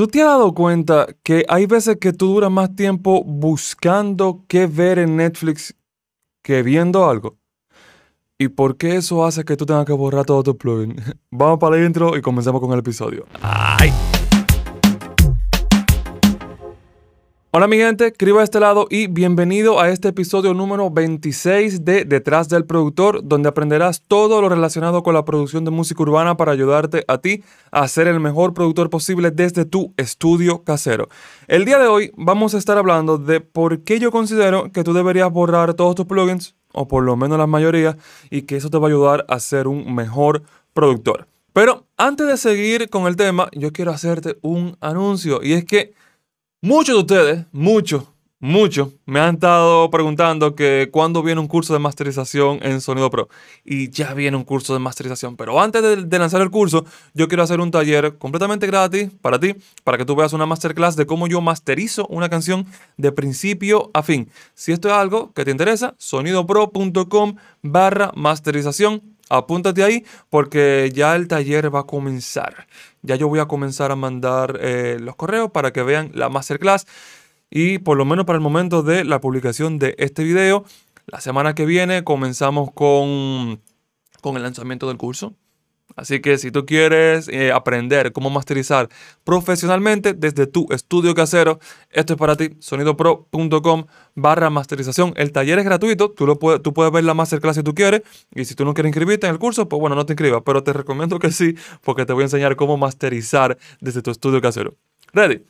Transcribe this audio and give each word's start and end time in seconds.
¿Tú 0.00 0.06
te 0.06 0.22
has 0.22 0.28
dado 0.28 0.54
cuenta 0.54 1.08
que 1.22 1.44
hay 1.46 1.66
veces 1.66 1.98
que 2.00 2.14
tú 2.14 2.28
duras 2.28 2.50
más 2.50 2.74
tiempo 2.74 3.22
buscando 3.22 4.46
qué 4.48 4.66
ver 4.66 4.98
en 4.98 5.14
Netflix 5.14 5.74
que 6.42 6.62
viendo 6.62 7.06
algo? 7.06 7.36
¿Y 8.38 8.48
por 8.48 8.78
qué 8.78 8.96
eso 8.96 9.26
hace 9.26 9.44
que 9.44 9.58
tú 9.58 9.66
tengas 9.66 9.84
que 9.84 9.92
borrar 9.92 10.24
todo 10.24 10.42
tu 10.42 10.56
plugin? 10.56 10.96
Vamos 11.30 11.58
para 11.58 11.76
la 11.76 11.84
intro 11.84 12.16
y 12.16 12.22
comenzamos 12.22 12.62
con 12.62 12.72
el 12.72 12.78
episodio. 12.78 13.26
¡Ay! 13.42 13.92
Hola 17.52 17.66
mi 17.66 17.78
gente, 17.78 18.06
escriba 18.06 18.38
de 18.38 18.44
este 18.44 18.60
lado 18.60 18.86
y 18.88 19.08
bienvenido 19.08 19.80
a 19.80 19.88
este 19.88 20.06
episodio 20.06 20.54
número 20.54 20.88
26 20.88 21.84
de 21.84 22.04
Detrás 22.04 22.48
del 22.48 22.64
Productor, 22.64 23.22
donde 23.24 23.48
aprenderás 23.48 24.02
todo 24.06 24.40
lo 24.40 24.48
relacionado 24.48 25.02
con 25.02 25.14
la 25.14 25.24
producción 25.24 25.64
de 25.64 25.72
música 25.72 26.00
urbana 26.00 26.36
para 26.36 26.52
ayudarte 26.52 27.04
a 27.08 27.18
ti 27.18 27.42
a 27.72 27.88
ser 27.88 28.06
el 28.06 28.20
mejor 28.20 28.54
productor 28.54 28.88
posible 28.88 29.32
desde 29.32 29.64
tu 29.64 29.92
estudio 29.96 30.62
casero. 30.62 31.08
El 31.48 31.64
día 31.64 31.80
de 31.80 31.88
hoy 31.88 32.12
vamos 32.16 32.54
a 32.54 32.58
estar 32.58 32.78
hablando 32.78 33.18
de 33.18 33.40
por 33.40 33.80
qué 33.80 33.98
yo 33.98 34.12
considero 34.12 34.70
que 34.70 34.84
tú 34.84 34.92
deberías 34.92 35.32
borrar 35.32 35.74
todos 35.74 35.96
tus 35.96 36.06
plugins, 36.06 36.54
o 36.72 36.86
por 36.86 37.02
lo 37.02 37.16
menos 37.16 37.36
la 37.36 37.48
mayoría, 37.48 37.96
y 38.30 38.42
que 38.42 38.58
eso 38.58 38.70
te 38.70 38.78
va 38.78 38.86
a 38.86 38.90
ayudar 38.90 39.26
a 39.28 39.40
ser 39.40 39.66
un 39.66 39.92
mejor 39.92 40.44
productor. 40.72 41.26
Pero 41.52 41.88
antes 41.96 42.28
de 42.28 42.36
seguir 42.36 42.88
con 42.90 43.08
el 43.08 43.16
tema, 43.16 43.48
yo 43.52 43.72
quiero 43.72 43.90
hacerte 43.90 44.38
un 44.40 44.76
anuncio 44.80 45.40
y 45.42 45.54
es 45.54 45.64
que 45.64 45.94
Muchos 46.62 46.94
de 46.94 47.00
ustedes, 47.00 47.46
muchos, 47.52 48.04
muchos, 48.38 48.90
me 49.06 49.18
han 49.18 49.36
estado 49.36 49.88
preguntando 49.88 50.54
que 50.54 50.90
cuándo 50.92 51.22
viene 51.22 51.40
un 51.40 51.48
curso 51.48 51.72
de 51.72 51.78
masterización 51.78 52.58
en 52.60 52.82
Sonido 52.82 53.08
Pro. 53.08 53.30
Y 53.64 53.88
ya 53.88 54.12
viene 54.12 54.36
un 54.36 54.44
curso 54.44 54.74
de 54.74 54.78
masterización. 54.78 55.38
Pero 55.38 55.58
antes 55.58 55.80
de, 55.82 56.18
lanzar 56.18 56.42
el 56.42 56.50
curso, 56.50 56.84
yo 57.14 57.28
quiero 57.28 57.44
hacer 57.44 57.60
un 57.60 57.70
taller 57.70 58.18
completamente 58.18 58.66
gratis 58.66 59.08
para 59.22 59.40
ti, 59.40 59.54
para 59.84 59.96
que 59.96 60.04
tú 60.04 60.14
veas 60.14 60.34
una 60.34 60.44
masterclass 60.44 60.96
de 60.96 61.06
cómo 61.06 61.28
yo 61.28 61.40
masterizo 61.40 62.06
una 62.08 62.28
canción 62.28 62.66
de 62.98 63.10
principio 63.10 63.90
a 63.94 64.02
fin. 64.02 64.28
Si 64.52 64.72
esto 64.72 64.88
es 64.88 64.94
algo 64.94 65.32
que 65.32 65.46
te 65.46 65.52
interesa, 65.52 65.94
sonidopro.com 65.96 67.36
barra 67.62 68.12
masterización 68.14 69.09
apúntate 69.30 69.82
ahí 69.82 70.04
porque 70.28 70.90
ya 70.92 71.16
el 71.16 71.28
taller 71.28 71.74
va 71.74 71.80
a 71.80 71.84
comenzar. 71.84 72.66
Ya 73.02 73.16
yo 73.16 73.28
voy 73.28 73.40
a 73.40 73.46
comenzar 73.46 73.90
a 73.92 73.96
mandar 73.96 74.58
eh, 74.60 74.98
los 75.00 75.16
correos 75.16 75.50
para 75.50 75.72
que 75.72 75.82
vean 75.82 76.10
la 76.14 76.28
masterclass. 76.28 76.86
Y 77.48 77.78
por 77.78 77.96
lo 77.96 78.04
menos 78.04 78.26
para 78.26 78.36
el 78.36 78.42
momento 78.42 78.82
de 78.82 79.04
la 79.04 79.20
publicación 79.20 79.78
de 79.78 79.94
este 79.98 80.22
video, 80.22 80.64
la 81.06 81.20
semana 81.20 81.54
que 81.54 81.64
viene 81.64 82.04
comenzamos 82.04 82.70
con, 82.72 83.60
con 84.20 84.36
el 84.36 84.42
lanzamiento 84.42 84.86
del 84.88 84.98
curso. 84.98 85.34
Así 85.96 86.20
que 86.20 86.38
si 86.38 86.50
tú 86.50 86.66
quieres 86.66 87.28
eh, 87.28 87.52
aprender 87.52 88.12
cómo 88.12 88.30
masterizar 88.30 88.88
profesionalmente 89.24 90.14
desde 90.14 90.46
tu 90.46 90.66
estudio 90.70 91.14
casero, 91.14 91.58
esto 91.90 92.14
es 92.14 92.18
para 92.18 92.36
ti, 92.36 92.56
sonidopro.com 92.58 93.86
barra 94.14 94.50
masterización. 94.50 95.12
El 95.16 95.32
taller 95.32 95.58
es 95.58 95.64
gratuito, 95.64 96.10
tú, 96.10 96.26
lo 96.26 96.38
puedes, 96.38 96.62
tú 96.62 96.72
puedes 96.72 96.92
ver 96.92 97.04
la 97.04 97.14
masterclass 97.14 97.56
si 97.56 97.62
tú 97.62 97.74
quieres 97.74 98.02
y 98.34 98.44
si 98.44 98.54
tú 98.54 98.64
no 98.64 98.74
quieres 98.74 98.90
inscribirte 98.90 99.26
en 99.26 99.32
el 99.32 99.38
curso, 99.38 99.68
pues 99.68 99.80
bueno, 99.80 99.96
no 99.96 100.06
te 100.06 100.12
inscribas, 100.12 100.42
pero 100.44 100.62
te 100.62 100.72
recomiendo 100.72 101.18
que 101.18 101.30
sí, 101.30 101.54
porque 101.82 102.06
te 102.06 102.12
voy 102.12 102.22
a 102.22 102.26
enseñar 102.26 102.56
cómo 102.56 102.76
masterizar 102.76 103.58
desde 103.80 104.02
tu 104.02 104.10
estudio 104.10 104.40
casero. 104.40 104.76
Ready, 105.12 105.42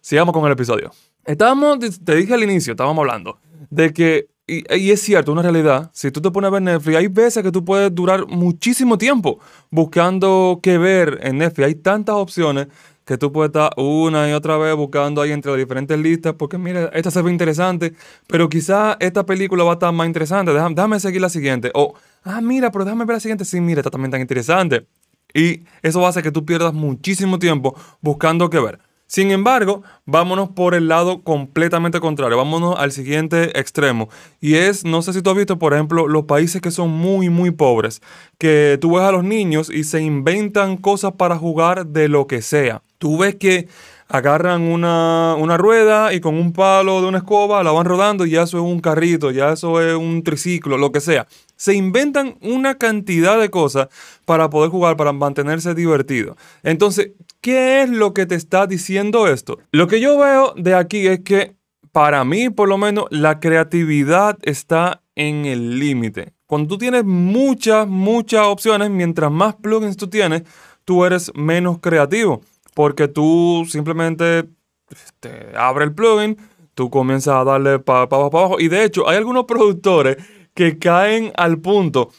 sigamos 0.00 0.32
con 0.32 0.44
el 0.46 0.52
episodio. 0.52 0.90
Estábamos, 1.24 1.78
te 2.04 2.14
dije 2.14 2.34
al 2.34 2.42
inicio, 2.42 2.72
estábamos 2.72 3.00
hablando 3.02 3.38
de 3.70 3.92
que 3.92 4.28
y, 4.46 4.90
es 4.90 5.02
cierto, 5.02 5.32
una 5.32 5.42
realidad. 5.42 5.90
Si 5.92 6.12
tú 6.12 6.20
te 6.20 6.30
pones 6.30 6.48
a 6.48 6.50
ver 6.52 6.62
Netflix, 6.62 6.96
hay 6.96 7.08
veces 7.08 7.42
que 7.42 7.50
tú 7.50 7.64
puedes 7.64 7.92
durar 7.92 8.26
muchísimo 8.28 8.96
tiempo 8.96 9.40
buscando 9.70 10.60
qué 10.62 10.78
ver 10.78 11.18
en 11.22 11.38
Netflix. 11.38 11.66
Hay 11.66 11.74
tantas 11.74 12.14
opciones 12.14 12.68
que 13.04 13.18
tú 13.18 13.32
puedes 13.32 13.48
estar 13.48 13.72
una 13.76 14.28
y 14.28 14.32
otra 14.32 14.56
vez 14.56 14.74
buscando 14.76 15.20
ahí 15.20 15.32
entre 15.32 15.50
las 15.50 15.58
diferentes 15.58 15.98
listas, 15.98 16.34
porque 16.34 16.58
mira, 16.58 16.90
esta 16.92 17.10
se 17.10 17.22
ve 17.22 17.30
interesante, 17.30 17.94
pero 18.28 18.48
quizá 18.48 18.96
esta 19.00 19.26
película 19.26 19.64
va 19.64 19.70
a 19.70 19.74
estar 19.74 19.92
más 19.92 20.06
interesante. 20.06 20.52
Déjame, 20.52 20.74
déjame 20.76 21.00
seguir 21.00 21.20
la 21.20 21.28
siguiente. 21.28 21.72
O, 21.74 21.94
ah, 22.22 22.40
mira, 22.40 22.70
pero 22.70 22.84
déjame 22.84 23.04
ver 23.04 23.16
la 23.16 23.20
siguiente. 23.20 23.44
Sí, 23.44 23.60
mira, 23.60 23.80
esta 23.80 23.90
también 23.90 24.12
tan 24.12 24.20
interesante. 24.20 24.86
Y 25.34 25.64
eso 25.82 26.06
hacer 26.06 26.22
que 26.22 26.32
tú 26.32 26.44
pierdas 26.44 26.72
muchísimo 26.72 27.38
tiempo 27.38 27.76
buscando 28.00 28.48
qué 28.48 28.60
ver. 28.60 28.78
Sin 29.06 29.30
embargo, 29.30 29.84
vámonos 30.04 30.48
por 30.48 30.74
el 30.74 30.88
lado 30.88 31.22
completamente 31.22 32.00
contrario, 32.00 32.36
vámonos 32.36 32.74
al 32.76 32.90
siguiente 32.90 33.58
extremo. 33.58 34.08
Y 34.40 34.54
es, 34.54 34.84
no 34.84 35.00
sé 35.00 35.12
si 35.12 35.22
tú 35.22 35.30
has 35.30 35.36
visto, 35.36 35.58
por 35.58 35.74
ejemplo, 35.74 36.08
los 36.08 36.24
países 36.24 36.60
que 36.60 36.72
son 36.72 36.90
muy, 36.90 37.28
muy 37.28 37.52
pobres, 37.52 38.02
que 38.36 38.78
tú 38.80 38.96
ves 38.96 39.04
a 39.04 39.12
los 39.12 39.22
niños 39.22 39.70
y 39.70 39.84
se 39.84 40.02
inventan 40.02 40.76
cosas 40.76 41.12
para 41.12 41.36
jugar 41.36 41.86
de 41.86 42.08
lo 42.08 42.26
que 42.26 42.42
sea. 42.42 42.82
Tú 42.98 43.18
ves 43.18 43.36
que 43.36 43.68
agarran 44.08 44.62
una, 44.62 45.36
una, 45.38 45.56
rueda 45.56 46.12
y 46.12 46.20
con 46.20 46.36
un 46.36 46.52
palo 46.52 47.00
de 47.00 47.08
una 47.08 47.18
escoba 47.18 47.62
la 47.62 47.72
van 47.72 47.86
rodando 47.86 48.24
y 48.24 48.30
ya 48.30 48.42
eso 48.42 48.58
es 48.58 48.62
un 48.64 48.80
carrito, 48.80 49.30
ya 49.30 49.52
eso 49.52 49.80
es 49.80 49.94
un 49.96 50.22
triciclo, 50.22 50.78
lo 50.78 50.92
que 50.92 51.00
sea. 51.00 51.26
Se 51.56 51.74
inventan 51.74 52.36
una 52.40 52.76
cantidad 52.76 53.40
de 53.40 53.50
cosas 53.50 53.88
para 54.24 54.50
poder 54.50 54.70
jugar, 54.70 54.96
para 54.96 55.12
mantenerse 55.12 55.74
divertido. 55.74 56.36
Entonces, 56.62 57.12
¿qué 57.40 57.82
es 57.82 57.90
lo 57.90 58.14
que 58.14 58.26
te 58.26 58.34
está 58.34 58.66
diciendo 58.66 59.26
esto? 59.26 59.58
Lo 59.72 59.88
que 59.88 60.00
yo 60.00 60.18
veo 60.18 60.54
de 60.56 60.74
aquí 60.74 61.06
es 61.06 61.20
que, 61.20 61.56
para 61.92 62.24
mí 62.24 62.50
por 62.50 62.68
lo 62.68 62.78
menos, 62.78 63.06
la 63.10 63.40
creatividad 63.40 64.38
está 64.42 65.02
en 65.14 65.46
el 65.46 65.78
límite. 65.78 66.34
Cuando 66.46 66.68
tú 66.68 66.78
tienes 66.78 67.04
muchas, 67.04 67.88
muchas 67.88 68.46
opciones, 68.46 68.90
mientras 68.90 69.32
más 69.32 69.54
plugins 69.56 69.96
tú 69.96 70.08
tienes, 70.08 70.42
tú 70.84 71.04
eres 71.04 71.32
menos 71.34 71.78
creativo 71.80 72.42
porque 72.76 73.08
tú 73.08 73.66
simplemente 73.66 74.42
te 74.42 74.48
este, 74.90 75.56
abres 75.56 75.88
el 75.88 75.94
plugin, 75.94 76.36
tú 76.74 76.90
comienzas 76.90 77.36
a 77.36 77.44
darle 77.44 77.78
para 77.78 78.02
abajo. 78.02 78.60
Y 78.60 78.68
de 78.68 78.84
hecho, 78.84 79.08
hay 79.08 79.16
algunos 79.16 79.46
productores 79.46 80.18
que 80.56 80.78
caen 80.78 81.32
al 81.36 81.58
punto 81.58 82.10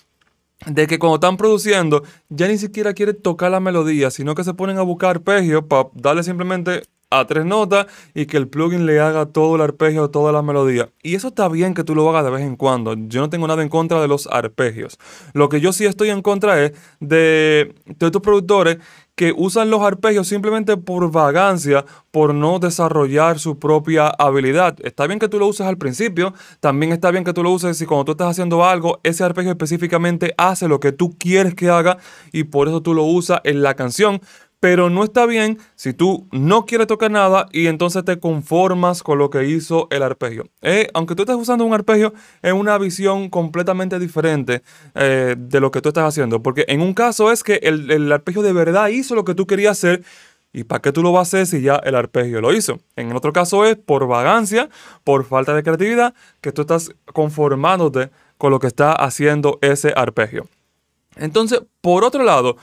de 0.65 0.87
que 0.87 0.99
cuando 0.99 1.15
están 1.15 1.37
produciendo 1.37 2.03
ya 2.29 2.47
ni 2.47 2.57
siquiera 2.57 2.93
quieren 2.93 3.21
tocar 3.21 3.51
la 3.51 3.59
melodía, 3.59 4.11
sino 4.11 4.35
que 4.35 4.43
se 4.43 4.53
ponen 4.53 4.77
a 4.77 4.83
buscar 4.83 5.09
arpegios 5.09 5.63
para 5.67 5.89
darle 5.93 6.23
simplemente 6.23 6.83
a 7.09 7.25
tres 7.25 7.45
notas 7.45 7.87
y 8.13 8.25
que 8.25 8.37
el 8.37 8.47
plugin 8.47 8.85
le 8.85 8.99
haga 8.99 9.27
todo 9.27 9.55
el 9.55 9.61
arpegio, 9.61 10.09
toda 10.09 10.31
la 10.31 10.41
melodía. 10.41 10.89
Y 11.01 11.15
eso 11.15 11.29
está 11.29 11.47
bien 11.47 11.73
que 11.73 11.83
tú 11.83 11.95
lo 11.95 12.09
hagas 12.09 12.25
de 12.25 12.31
vez 12.31 12.41
en 12.41 12.55
cuando. 12.55 12.95
Yo 12.95 13.21
no 13.21 13.29
tengo 13.29 13.47
nada 13.47 13.63
en 13.63 13.69
contra 13.69 14.01
de 14.01 14.07
los 14.07 14.27
arpegios. 14.27 14.97
Lo 15.33 15.49
que 15.49 15.61
yo 15.61 15.71
sí 15.71 15.85
estoy 15.85 16.09
en 16.09 16.21
contra 16.21 16.63
es 16.63 16.73
de, 16.99 17.75
de 17.85 18.05
estos 18.05 18.21
productores 18.21 18.77
que 19.17 19.33
usan 19.35 19.71
los 19.71 19.81
arpegios 19.81 20.27
simplemente 20.27 20.77
por 20.77 21.11
vagancia, 21.11 21.83
por 22.11 22.35
no 22.35 22.59
desarrollar 22.59 23.39
su 23.39 23.57
propia 23.57 24.09
habilidad. 24.09 24.77
Está 24.83 25.07
bien 25.07 25.17
que 25.17 25.27
tú 25.27 25.39
lo 25.39 25.47
uses 25.47 25.65
al 25.65 25.79
principio, 25.79 26.35
también 26.59 26.91
está 26.91 27.09
bien 27.09 27.23
que 27.23 27.33
tú 27.33 27.41
lo 27.41 27.49
uses 27.49 27.79
si 27.79 27.87
cuando 27.87 28.05
tú 28.05 28.11
estás 28.11 28.29
haciendo 28.29 28.63
algo, 28.63 28.99
ese 29.01 29.23
arpegio 29.23 29.49
específicamente 29.49 30.35
hace 30.37 30.67
lo 30.67 30.79
que 30.79 30.91
tú 30.91 31.17
quieres 31.17 31.55
que 31.55 31.67
haga 31.67 31.97
y 32.31 32.43
por 32.43 32.67
eso 32.67 32.81
tú 32.81 32.93
lo 32.93 33.05
usas 33.05 33.41
en 33.43 33.63
la 33.63 33.73
canción. 33.73 34.21
Pero 34.59 34.89
no 34.89 35.03
está 35.03 35.25
bien 35.25 35.59
si 35.75 35.93
tú 35.93 36.27
no 36.31 36.65
quieres 36.65 36.87
tocar 36.87 37.11
nada 37.11 37.47
y 37.51 37.67
entonces 37.67 38.03
te 38.03 38.19
conformas 38.19 39.03
con 39.03 39.19
lo 39.19 39.29
que 39.29 39.45
hizo 39.45 39.87
el 39.91 40.01
arpegio. 40.01 40.49
Eh, 40.61 40.87
aunque 40.93 41.13
tú 41.13 41.23
estés 41.23 41.35
usando 41.35 41.63
un 41.63 41.73
arpegio, 41.73 42.13
es 42.41 42.53
una 42.53 42.77
visión 42.77 43.29
completamente 43.29 43.99
diferente 43.99 44.63
eh, 44.95 45.35
de 45.37 45.59
lo 45.59 45.69
que 45.69 45.81
tú 45.81 45.89
estás 45.89 46.05
haciendo. 46.05 46.41
Porque 46.41 46.65
en 46.67 46.81
un 46.81 46.93
caso 46.93 47.31
es 47.31 47.43
que 47.43 47.59
el, 47.61 48.11
arpegio 48.11 48.41
de 48.41 48.53
verdad 48.53 48.87
hizo 48.87 49.13
lo 49.13 49.25
que 49.25 49.35
tú 49.35 49.45
querías 49.45 49.77
hacer. 49.77 50.03
¿Y 50.53 50.63
para 50.63 50.81
qué 50.81 50.91
tú 50.91 51.03
lo 51.03 51.11
vas 51.11 51.19
a 51.19 51.37
hacer 51.37 51.45
si 51.45 51.61
ya 51.61 51.75
el 51.75 51.93
arpegio 51.93 52.41
lo 52.41 52.51
hizo? 52.51 52.79
En 52.95 53.13
otro 53.15 53.31
caso 53.31 53.65
es 53.65 53.75
por 53.75 54.07
vagancia, 54.07 54.69
por 55.03 55.23
falta 55.25 55.53
de 55.53 55.61
creatividad, 55.61 56.15
que 56.41 56.51
tú 56.51 56.61
estás 56.61 56.89
conformándote 57.13 58.09
con 58.39 58.51
lo 58.51 58.59
que 58.59 58.67
está 58.67 58.93
haciendo 58.93 59.59
ese 59.61 59.93
arpegio. 59.95 60.47
Entonces, 61.15 61.61
por 61.81 62.03
otro 62.03 62.23
lado, 62.23 62.57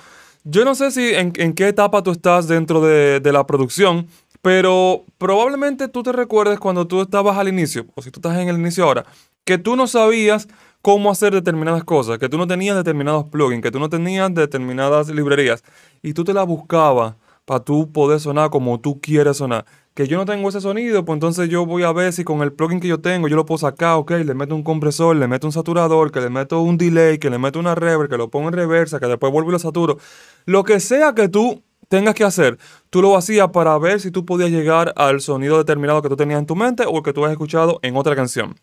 yo 0.45 0.65
no 0.65 0.75
sé 0.75 0.91
si 0.91 1.15
en, 1.15 1.33
qué 1.33 1.69
etapa 1.69 2.03
tú 2.03 2.11
estás 2.11 2.47
dentro 2.47 2.81
de, 2.83 3.33
la 3.33 3.47
producción, 3.47 4.07
pero 4.43 5.05
probablemente 5.19 5.89
tú 5.89 6.03
te 6.03 6.13
recuerdes 6.13 6.59
cuando 6.59 6.87
tú 6.87 7.01
estabas 7.01 7.39
al 7.39 7.49
inicio, 7.49 7.87
o 7.95 8.03
si 8.03 8.11
tú 8.11 8.21
estás 8.21 8.39
en 8.39 8.49
el 8.49 8.59
inicio 8.59 8.85
ahora, 8.85 9.05
que 9.45 9.57
tú 9.57 9.75
no 9.75 9.87
sabías 9.87 10.47
cómo 10.83 11.11
hacer 11.11 11.33
determinadas 11.33 11.83
cosas, 11.85 12.19
que 12.19 12.29
tú 12.29 12.37
no 12.37 12.47
tenías 12.47 12.77
determinados 12.77 13.25
plugins, 13.25 13.63
que 13.63 13.71
tú 13.71 13.79
no 13.79 13.89
tenías 13.89 14.33
determinadas 14.35 15.09
librerías, 15.09 15.65
y 16.03 16.13
tú 16.13 16.25
te 16.25 16.35
las 16.35 16.47
buscabas 16.47 17.15
para 17.47 17.61
tú 17.61 17.91
poder 17.91 18.21
sonar 18.21 18.51
como 18.51 18.79
tú 18.81 19.01
quieres 19.01 19.39
sonar 19.39 19.65
que 19.95 20.09
yo 20.09 20.17
no 20.17 20.25
tengo 20.25 20.49
ese 20.49 20.61
sonido, 20.61 21.05
pues 21.05 21.17
entonces 21.17 21.49
yo 21.49 21.65
voy 21.67 21.85
a 21.85 21.93
ver 21.93 22.13
si 22.13 22.25
con 22.25 22.43
el 22.43 22.53
plugin 22.53 22.81
que 22.81 22.89
yo 22.89 23.01
tengo 23.01 23.29
yo 23.29 23.37
lo 23.37 23.47
puedo 23.47 23.59
sacar, 23.59 23.95
ok, 23.95 24.11
le 24.25 24.35
meto 24.35 24.55
un 24.55 24.65
compresor, 24.65 25.15
le 25.15 25.29
meto 25.29 25.47
un 25.47 25.53
saturador, 25.53 26.11
que 26.11 26.21
le 26.21 26.31
meto 26.31 26.61
un 26.63 26.77
delay, 26.77 27.19
que 27.19 27.31
le 27.31 27.39
meto 27.39 27.61
una 27.61 27.77
reverb, 27.77 28.11
que 28.11 28.17
lo 28.17 28.29
pongo 28.29 28.49
en 28.49 28.55
reversa, 28.55 28.99
que 28.99 29.07
después 29.07 29.33
vuelvo 29.33 29.51
y 29.51 29.53
lo 29.53 29.59
saturo. 29.61 29.99
Lo 30.47 30.65
que 30.65 30.81
sea 30.81 31.15
que 31.15 31.29
tú 31.29 31.63
tengas 31.89 32.17
que 32.17 32.25
hacer, 32.25 32.59
tú 32.91 33.03
lo 33.03 33.17
hacías 33.17 33.51
para 33.51 33.79
ver 33.79 34.01
si 34.01 34.11
tú 34.11 34.25
podías 34.25 34.51
llegar 34.51 34.93
al 34.97 35.21
sonido 35.21 35.59
determinado 35.59 36.03
que 36.03 36.09
tú 36.09 36.17
tenías 36.17 36.41
en 36.41 36.47
tu 36.47 36.57
mente 36.57 36.85
o 36.87 37.03
que 37.03 37.13
tú 37.13 37.25
has 37.25 37.31
escuchado 37.31 37.79
en 37.83 37.97
otra 37.97 38.17
canción. 38.17 38.57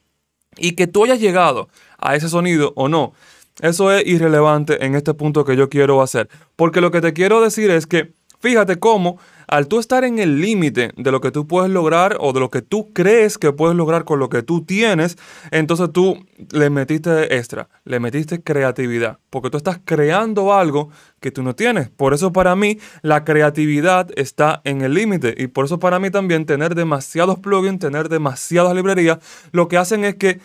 Y 0.57 0.73
que 0.73 0.85
tú 0.85 1.05
hayas 1.05 1.21
llegado 1.21 1.69
a 1.97 2.17
ese 2.17 2.27
sonido 2.27 2.73
o 2.75 2.89
no, 2.89 3.13
eso 3.61 3.91
es 3.91 4.05
irrelevante 4.05 4.85
en 4.85 4.95
este 4.95 5.13
punto 5.13 5.45
que 5.45 5.55
yo 5.55 5.69
quiero 5.69 6.01
hacer. 6.01 6.27
Porque 6.57 6.81
lo 6.81 6.91
que 6.91 6.99
te 6.99 7.13
quiero 7.13 7.41
decir 7.41 7.71
es 7.71 7.87
que 7.87 8.13
fíjate 8.41 8.77
cómo 8.77 9.17
al 9.47 9.67
tú 9.67 9.79
estar 9.79 10.05
en 10.05 10.17
el 10.17 10.39
límite 10.39 10.91
de 10.95 11.11
lo 11.11 11.19
que 11.19 11.29
tú 11.29 11.45
puedes 11.45 11.69
lograr 11.69 12.15
o 12.21 12.31
de 12.31 12.39
lo 12.39 12.49
que 12.49 12.61
tú 12.61 12.93
crees 12.93 13.37
que 13.37 13.51
puedes 13.51 13.75
lograr 13.75 14.05
con 14.05 14.17
lo 14.17 14.29
que 14.29 14.43
tú 14.43 14.63
tienes, 14.63 15.17
entonces 15.51 15.91
tú 15.91 16.25
le 16.51 16.69
metiste 16.69 17.35
extra, 17.35 17.67
le 17.83 17.99
metiste 17.99 18.41
creatividad, 18.41 19.19
porque 19.29 19.49
tú 19.49 19.57
estás 19.57 19.81
creando 19.83 20.53
algo 20.53 20.89
que 21.19 21.31
tú 21.31 21.43
no 21.43 21.53
tienes. 21.53 21.89
Por 21.89 22.13
eso 22.13 22.31
para 22.31 22.55
mí 22.55 22.79
la 23.01 23.25
creatividad 23.25 24.09
está 24.15 24.61
en 24.63 24.81
el 24.81 24.93
límite 24.93 25.35
y 25.37 25.47
por 25.47 25.65
eso 25.65 25.79
para 25.79 25.99
mí 25.99 26.09
también 26.09 26.45
tener 26.45 26.73
demasiados 26.73 27.39
plugins, 27.39 27.79
tener 27.79 28.07
demasiadas 28.07 28.73
librerías, 28.73 29.19
lo 29.51 29.67
que 29.67 29.77
hacen 29.77 30.05
es 30.05 30.15
que 30.15 30.39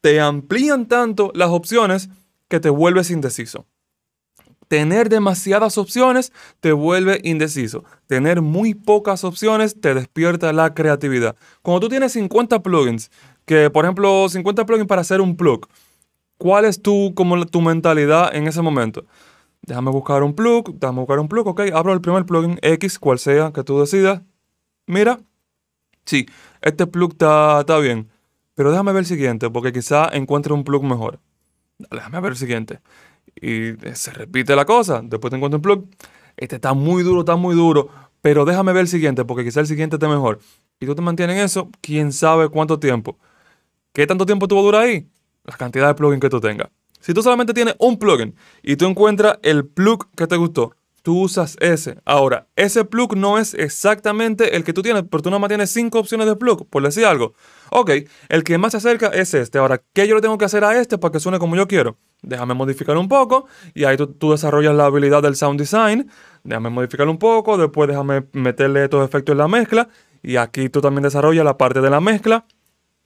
te 0.00 0.20
amplían 0.20 0.86
tanto 0.86 1.32
las 1.34 1.50
opciones 1.50 2.10
que 2.46 2.60
te 2.60 2.70
vuelves 2.70 3.10
indeciso. 3.10 3.66
Tener 4.68 5.08
demasiadas 5.08 5.78
opciones 5.78 6.32
te 6.60 6.72
vuelve 6.72 7.20
indeciso. 7.24 7.84
Tener 8.06 8.42
muy 8.42 8.74
pocas 8.74 9.24
opciones 9.24 9.80
te 9.80 9.94
despierta 9.94 10.52
la 10.52 10.74
creatividad. 10.74 11.36
Cuando 11.62 11.80
tú 11.80 11.88
tienes 11.88 12.12
50 12.12 12.62
plugins, 12.62 13.10
que 13.44 13.70
por 13.70 13.84
ejemplo 13.84 14.28
50 14.28 14.64
plugins 14.64 14.88
para 14.88 15.02
hacer 15.02 15.20
un 15.20 15.36
plug, 15.36 15.66
¿cuál 16.38 16.64
es 16.64 16.80
tu, 16.80 17.14
como 17.14 17.44
tu 17.46 17.60
mentalidad 17.60 18.34
en 18.34 18.46
ese 18.46 18.62
momento? 18.62 19.04
Déjame 19.62 19.90
buscar 19.90 20.22
un 20.22 20.34
plug, 20.34 20.74
déjame 20.74 21.00
buscar 21.00 21.20
un 21.20 21.28
plug, 21.28 21.46
ok, 21.46 21.60
abro 21.72 21.92
el 21.92 22.00
primer 22.00 22.26
plugin 22.26 22.58
X, 22.62 22.98
cual 22.98 23.18
sea 23.18 23.52
que 23.52 23.62
tú 23.62 23.78
decidas. 23.80 24.22
Mira, 24.86 25.20
sí, 26.04 26.26
este 26.62 26.86
plug 26.86 27.12
está, 27.12 27.78
bien, 27.78 28.10
pero 28.54 28.70
déjame 28.72 28.92
ver 28.92 29.00
el 29.00 29.06
siguiente, 29.06 29.50
porque 29.50 29.72
quizá 29.72 30.08
encuentre 30.12 30.52
un 30.52 30.64
plug 30.64 30.82
mejor. 30.82 31.20
Déjame 31.90 32.20
ver 32.20 32.32
el 32.32 32.38
siguiente 32.38 32.80
y 33.34 33.70
eh, 33.86 33.94
se 33.94 34.12
repite 34.12 34.54
la 34.56 34.64
cosa. 34.64 35.00
Después 35.02 35.30
te 35.30 35.36
encuentro 35.36 35.58
un 35.58 35.62
plug. 35.62 35.86
Este 36.36 36.56
está 36.56 36.72
muy 36.74 37.02
duro, 37.02 37.20
está 37.20 37.36
muy 37.36 37.54
duro. 37.54 37.88
Pero 38.20 38.44
déjame 38.44 38.72
ver 38.72 38.82
el 38.82 38.88
siguiente, 38.88 39.24
porque 39.24 39.44
quizá 39.44 39.60
el 39.60 39.66
siguiente 39.66 39.96
esté 39.96 40.08
mejor. 40.08 40.38
Y 40.80 40.86
tú 40.86 40.94
te 40.94 41.02
mantienes 41.02 41.36
en 41.36 41.44
eso, 41.44 41.70
quién 41.80 42.12
sabe 42.12 42.48
cuánto 42.48 42.78
tiempo. 42.78 43.18
¿Qué 43.92 44.06
tanto 44.06 44.26
tiempo 44.26 44.48
tú 44.48 44.60
durar 44.60 44.82
ahí? 44.82 45.08
La 45.44 45.56
cantidad 45.56 45.88
de 45.88 45.94
plugins 45.94 46.20
que 46.20 46.30
tú 46.30 46.40
tengas. 46.40 46.68
Si 47.00 47.12
tú 47.12 47.22
solamente 47.22 47.52
tienes 47.52 47.74
un 47.78 47.98
plugin 47.98 48.34
y 48.62 48.76
tú 48.76 48.86
encuentras 48.86 49.38
el 49.42 49.66
plug 49.66 50.08
que 50.16 50.28
te 50.28 50.36
gustó, 50.36 50.76
tú 51.02 51.20
usas 51.20 51.56
ese. 51.60 51.98
Ahora, 52.04 52.46
ese 52.54 52.84
plug 52.84 53.16
no 53.16 53.38
es 53.38 53.54
exactamente 53.54 54.56
el 54.56 54.62
que 54.62 54.72
tú 54.72 54.82
tienes, 54.82 55.02
pero 55.10 55.22
tú 55.22 55.30
nomás 55.30 55.48
tienes 55.48 55.70
cinco 55.70 55.98
opciones 55.98 56.28
de 56.28 56.36
plug, 56.36 56.68
por 56.68 56.82
decir 56.82 57.04
algo. 57.04 57.34
Ok, 57.70 57.90
el 58.28 58.44
que 58.44 58.56
más 58.56 58.70
se 58.70 58.78
acerca 58.78 59.08
es 59.08 59.34
este. 59.34 59.58
Ahora, 59.58 59.82
¿qué 59.92 60.06
yo 60.06 60.14
le 60.14 60.20
tengo 60.20 60.38
que 60.38 60.44
hacer 60.44 60.64
a 60.64 60.80
este 60.80 60.96
para 60.96 61.10
que 61.10 61.20
suene 61.20 61.40
como 61.40 61.56
yo 61.56 61.66
quiero? 61.66 61.98
Déjame 62.22 62.54
modificar 62.54 62.96
un 62.96 63.08
poco 63.08 63.46
y 63.74 63.84
ahí 63.84 63.96
tú, 63.96 64.30
desarrollas 64.30 64.74
la 64.74 64.86
habilidad 64.86 65.22
del 65.22 65.36
sound 65.36 65.58
design, 65.58 66.08
déjame 66.44 66.70
modificar 66.70 67.08
un 67.08 67.18
poco, 67.18 67.58
después 67.58 67.88
déjame 67.88 68.24
meterle 68.32 68.84
estos 68.84 69.04
efectos 69.04 69.32
en 69.32 69.38
la 69.38 69.48
mezcla 69.48 69.88
y 70.22 70.36
aquí 70.36 70.68
tú 70.68 70.80
también 70.80 71.02
desarrollas 71.02 71.44
la 71.44 71.58
parte 71.58 71.80
de 71.80 71.90
la 71.90 72.00
mezcla. 72.00 72.44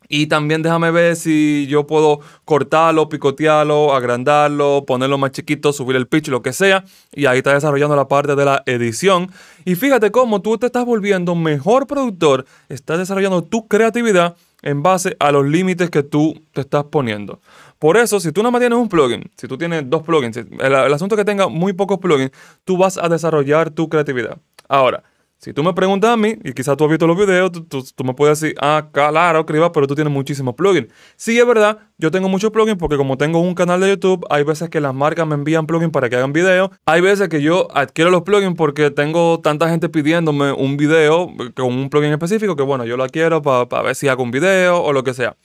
Y 0.09 0.29
también 0.29 0.63
déjame 0.63 0.93
ver 0.93 1.17
si 1.17 1.67
yo 1.69 1.87
puedo 1.87 2.21
cortarlo, 2.45 3.09
picotearlo, 3.09 3.93
agrandarlo, 3.93 4.85
ponerlo 4.87 5.19
más 5.19 5.33
chiquito, 5.33 5.73
subir 5.73 5.97
el 5.97 6.07
pitch, 6.07 6.29
lo 6.29 6.43
que 6.43 6.53
sea. 6.53 6.85
Y 7.12 7.27
ahí 7.27 7.39
está 7.39 7.53
desarrollando 7.55 7.97
la 7.97 8.07
parte 8.07 8.37
de 8.37 8.45
la 8.45 8.62
edición. 8.67 9.31
Y 9.65 9.75
fíjate 9.75 10.12
cómo 10.12 10.43
tú 10.43 10.59
te 10.59 10.67
estás 10.67 10.85
volviendo 10.85 11.35
mejor 11.35 11.89
productor, 11.89 12.45
estás 12.69 12.99
desarrollando 12.99 13.43
tu 13.43 13.67
creatividad 13.67 14.37
en 14.67 14.83
base 14.83 15.17
a 15.21 15.31
los 15.31 15.47
límites 15.47 15.91
que 15.91 16.03
tú 16.03 16.43
te 16.53 16.63
estás 16.63 16.83
poniendo. 16.85 17.41
Por 17.79 17.97
eso, 17.97 18.19
si 18.19 18.33
tú 18.33 18.43
no 18.43 18.51
más 18.51 18.61
tienes 18.61 18.77
un 18.77 18.89
plugin, 18.89 19.31
si 19.37 19.47
tú 19.47 19.57
tienes 19.57 19.89
dos 19.89 20.03
plugins, 20.03 20.37
el, 20.37 20.75
asunto 20.75 21.15
es 21.15 21.21
que 21.21 21.25
tenga 21.25 21.47
muy 21.47 21.73
pocos 21.73 21.99
plugins, 21.99 22.33
tú 22.65 22.77
vas 22.77 22.99
a 22.99 23.09
desarrollar 23.09 23.71
tu 23.71 23.89
creatividad. 23.89 24.39
Ahora, 24.69 25.05
si 25.38 25.53
tú 25.53 25.62
me 25.62 25.75
preguntas 25.75 26.11
a 26.11 26.17
mí, 26.17 26.35
y 26.43 26.53
quizás 26.53 26.77
tú 26.77 26.85
has 26.85 26.91
visto 26.91 27.06
los 27.06 27.17
videos, 27.17 27.53
tú, 27.53 27.85
me 28.05 28.15
puedes 28.15 28.41
decir, 28.41 28.56
ah, 28.61 28.88
claro, 28.91 29.44
Criba, 29.44 29.71
pero 29.71 29.87
tú 29.87 29.94
tienes 29.94 30.12
muchísimos 30.12 30.55
plugins. 30.55 30.88
Sí, 31.17 31.38
es 31.38 31.47
verdad, 31.47 31.79
yo 31.99 32.11
tengo 32.11 32.29
muchos 32.29 32.50
plugins 32.50 32.79
porque 32.79 32.97
como 32.97 33.19
tengo 33.19 33.41
un 33.41 33.55
canal 33.55 33.81
de 33.81 33.91
YouTube, 33.91 34.25
hay 34.31 34.44
veces 34.44 34.71
que 34.71 34.81
las 34.81 34.94
marcas 34.94 35.27
me 35.27 35.35
envían 35.35 35.67
plugins 35.67 35.93
para 35.93 36.09
que 36.09 36.17
hagan 36.17 36.33
videos. 36.33 36.71
Hay 36.87 37.00
veces 37.00 37.29
que 37.29 37.43
yo 37.43 37.69
adquiero 37.75 38.11
los 38.11 38.23
plugins 38.23 38.56
porque 38.56 38.91
tengo 38.91 39.41
tanta 39.41 39.69
gente 39.69 39.88
pidiéndome 39.88 40.53
un 40.53 40.77
video 40.77 41.31
con 41.55 41.67
un 41.67 41.91
plugin 41.91 42.12
específico 42.12 42.56
que, 42.56 42.62
bueno, 42.62 42.85
yo 42.85 42.97
lo 42.97 43.05
adquiero 43.05 43.43
para 43.43 43.83
ver 43.83 43.94
si 43.94 44.09
hago 44.09 44.23
un 44.23 44.31
video 44.31 44.83
o 44.83 44.93
lo 44.93 45.05
que 45.05 45.12
sea. 45.15 45.37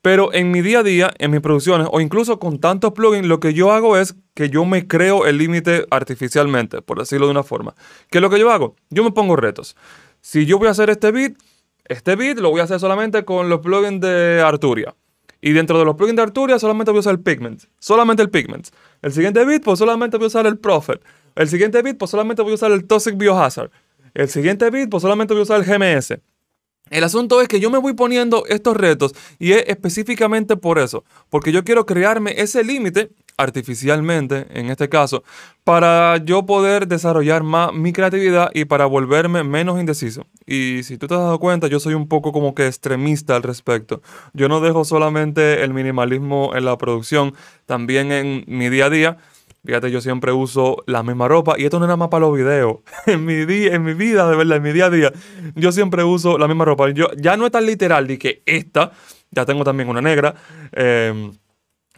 Pero 0.00 0.32
en 0.32 0.50
mi 0.50 0.62
día 0.62 0.80
a 0.80 0.82
día, 0.82 1.12
en 1.18 1.32
mis 1.32 1.40
producciones 1.40 1.88
o 1.90 2.00
incluso 2.00 2.38
con 2.38 2.60
tantos 2.60 2.92
plugins, 2.92 3.26
lo 3.26 3.40
que 3.40 3.52
yo 3.52 3.72
hago 3.72 3.96
es 3.96 4.14
que 4.34 4.48
yo 4.48 4.64
me 4.64 4.86
creo 4.86 5.26
el 5.26 5.38
límite 5.38 5.86
artificialmente, 5.90 6.82
por 6.82 6.98
decirlo 6.98 7.26
de 7.26 7.32
una 7.32 7.42
forma. 7.42 7.74
¿Qué 8.10 8.18
es 8.18 8.22
lo 8.22 8.30
que 8.30 8.38
yo 8.38 8.50
hago? 8.50 8.76
Yo 8.90 9.02
me 9.02 9.10
pongo 9.10 9.34
retos. 9.34 9.76
Si 10.20 10.46
yo 10.46 10.58
voy 10.58 10.68
a 10.68 10.70
hacer 10.70 10.90
este 10.90 11.10
beat, 11.10 11.32
este 11.84 12.14
beat 12.14 12.38
lo 12.38 12.50
voy 12.50 12.60
a 12.60 12.64
hacer 12.64 12.78
solamente 12.78 13.24
con 13.24 13.48
los 13.48 13.60
plugins 13.60 14.00
de 14.00 14.40
Arturia. 14.40 14.94
Y 15.40 15.52
dentro 15.52 15.78
de 15.78 15.84
los 15.84 15.96
plugins 15.96 16.16
de 16.16 16.22
Arturia 16.22 16.58
solamente 16.58 16.90
voy 16.92 16.98
a 16.98 17.00
usar 17.00 17.14
el 17.14 17.20
Pigment. 17.20 17.62
Solamente 17.78 18.22
el 18.22 18.30
Pigment. 18.30 18.68
El 19.02 19.12
siguiente 19.12 19.44
beat, 19.44 19.62
pues 19.62 19.78
solamente 19.78 20.16
voy 20.16 20.24
a 20.24 20.28
usar 20.28 20.46
el 20.46 20.58
Prophet. 20.58 21.00
El 21.34 21.48
siguiente 21.48 21.82
beat, 21.82 21.96
pues 21.98 22.10
solamente 22.10 22.42
voy 22.42 22.52
a 22.52 22.54
usar 22.54 22.70
el 22.72 22.86
Toxic 22.86 23.16
Biohazard. 23.16 23.70
El 24.14 24.28
siguiente 24.28 24.70
beat, 24.70 24.90
pues 24.90 25.02
solamente 25.02 25.34
voy 25.34 25.40
a 25.40 25.42
usar 25.44 25.60
el 25.60 25.66
GMS. 25.66 26.18
El 26.90 27.04
asunto 27.04 27.40
es 27.40 27.48
que 27.48 27.60
yo 27.60 27.70
me 27.70 27.78
voy 27.78 27.94
poniendo 27.94 28.44
estos 28.46 28.76
retos 28.76 29.14
y 29.38 29.52
es 29.52 29.64
específicamente 29.66 30.56
por 30.56 30.78
eso, 30.78 31.04
porque 31.30 31.52
yo 31.52 31.64
quiero 31.64 31.86
crearme 31.86 32.34
ese 32.36 32.64
límite 32.64 33.10
artificialmente, 33.36 34.46
en 34.50 34.68
este 34.68 34.88
caso, 34.88 35.22
para 35.62 36.16
yo 36.16 36.44
poder 36.44 36.88
desarrollar 36.88 37.44
más 37.44 37.72
mi 37.72 37.92
creatividad 37.92 38.50
y 38.52 38.64
para 38.64 38.86
volverme 38.86 39.44
menos 39.44 39.78
indeciso. 39.78 40.26
Y 40.44 40.82
si 40.82 40.98
tú 40.98 41.06
te 41.06 41.14
has 41.14 41.20
dado 41.20 41.38
cuenta, 41.38 41.68
yo 41.68 41.78
soy 41.78 41.94
un 41.94 42.08
poco 42.08 42.32
como 42.32 42.54
que 42.54 42.66
extremista 42.66 43.36
al 43.36 43.44
respecto. 43.44 44.02
Yo 44.32 44.48
no 44.48 44.60
dejo 44.60 44.84
solamente 44.84 45.62
el 45.62 45.72
minimalismo 45.72 46.50
en 46.56 46.64
la 46.64 46.76
producción, 46.78 47.32
también 47.64 48.10
en 48.10 48.44
mi 48.48 48.68
día 48.70 48.86
a 48.86 48.90
día 48.90 49.18
Fíjate, 49.64 49.90
yo 49.90 50.00
siempre 50.00 50.32
uso 50.32 50.82
la 50.86 51.02
misma 51.02 51.28
ropa 51.28 51.56
y 51.58 51.64
esto 51.64 51.78
no 51.78 51.84
es 51.84 51.88
nada 51.88 51.96
más 51.96 52.08
para 52.08 52.26
los 52.26 52.36
videos. 52.36 52.78
en, 53.06 53.24
mi 53.24 53.44
día, 53.44 53.74
en 53.74 53.82
mi 53.82 53.94
vida, 53.94 54.28
de 54.30 54.36
verdad, 54.36 54.56
en 54.56 54.62
mi 54.62 54.72
día 54.72 54.86
a 54.86 54.90
día, 54.90 55.12
yo 55.54 55.72
siempre 55.72 56.04
uso 56.04 56.38
la 56.38 56.46
misma 56.48 56.64
ropa. 56.64 56.90
Yo 56.90 57.08
ya 57.16 57.36
no 57.36 57.46
es 57.46 57.52
tan 57.52 57.66
literal 57.66 58.06
de 58.06 58.18
que 58.18 58.42
esta, 58.46 58.92
ya 59.30 59.44
tengo 59.44 59.64
también 59.64 59.88
una 59.88 60.00
negra, 60.00 60.34
em, 60.72 61.32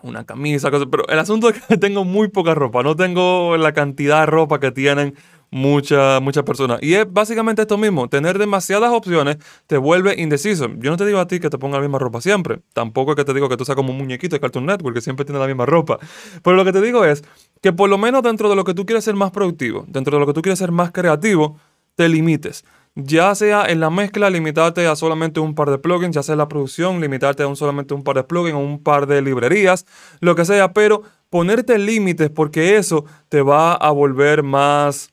una 0.03 0.25
camisa, 0.25 0.71
pero 0.91 1.07
el 1.09 1.19
asunto 1.19 1.51
es 1.51 1.63
que 1.63 1.77
tengo 1.79 2.05
muy 2.05 2.29
poca 2.29 2.55
ropa. 2.55 2.83
No 2.83 2.97
tengo 2.97 3.57
la 3.57 3.73
cantidad 3.73 4.21
de 4.21 4.27
ropa 4.27 4.59
que 4.59 4.73
tienen 4.73 5.15
muchas 5.51 6.23
muchas 6.23 6.45
personas. 6.45 6.79
Y 6.83 6.95
es 6.95 7.07
básicamente 7.11 7.63
esto 7.63 7.77
mismo, 7.77 8.09
tener 8.09 8.39
demasiadas 8.39 8.91
opciones 8.93 9.39
te 9.67 9.77
vuelve 9.77 10.15
indeciso. 10.21 10.69
Yo 10.79 10.91
no 10.91 10.97
te 10.97 11.07
digo 11.07 11.19
a 11.19 11.27
ti 11.27 11.41
que 11.41 11.51
te 11.51 11.59
ponga 11.59 11.79
la 11.79 11.83
misma 11.83 11.99
ropa 11.99 12.21
siempre, 12.21 12.61
tampoco 12.73 13.13
es 13.13 13.17
que 13.17 13.25
te 13.25 13.35
digo 13.35 13.49
que 13.49 13.57
tú 13.57 13.65
seas 13.65 13.77
como 13.77 13.91
un 13.93 13.99
muñequito 13.99 14.37
de 14.37 14.41
Cartoon 14.41 14.67
Network 14.67 14.95
que 14.95 15.01
siempre 15.01 15.25
tiene 15.25 15.41
la 15.41 15.47
misma 15.47 15.67
ropa, 15.67 15.99
pero 16.43 16.57
lo 16.57 16.65
que 16.65 16.73
te 16.73 16.81
digo 16.81 17.05
es 17.05 17.23
que 17.61 17.73
por 17.73 17.91
lo 17.91 17.99
menos 17.99 18.23
dentro 18.23 18.49
de 18.49 18.57
lo 18.57 18.65
que 18.65 18.75
tú 18.75 18.87
quieres 18.87 19.05
ser 19.05 19.15
más 19.15 19.31
productivo, 19.31 19.85
dentro 19.89 20.17
de 20.17 20.21
lo 20.21 20.27
que 20.27 20.33
tú 20.33 20.43
quieres 20.43 20.59
ser 20.59 20.73
más 20.73 20.93
creativo, 20.93 21.59
te 21.97 22.09
limites. 22.09 22.65
Ya 22.97 23.35
sea 23.37 23.67
en 23.67 23.79
la 23.79 23.89
mezcla, 23.89 24.31
limitarte 24.31 24.87
a 24.87 24.97
solamente 24.97 25.39
un 25.39 25.55
par 25.55 25.71
de 25.71 25.79
plugins, 25.79 26.15
ya 26.15 26.23
sea 26.23 26.33
en 26.33 26.39
la 26.39 26.49
producción, 26.49 27.01
limitarte 27.01 27.43
a 27.43 27.47
un 27.47 27.55
solamente 27.55 27.95
un 27.95 28.03
par 28.03 28.17
de 28.17 28.25
plugins 28.25 28.57
o 28.57 28.59
un 28.59 28.83
par 28.83 29.07
de 29.07 29.23
librerías, 29.23 29.87
lo 30.21 30.35
que 30.35 30.45
sea, 30.45 30.73
pero 30.73 31.03
ponerte 31.29 31.79
límites 31.79 32.31
porque 32.31 32.77
eso 32.77 33.05
te 33.29 33.43
va 33.43 33.75
a 33.75 33.91
volver 33.93 34.43
más 34.43 35.13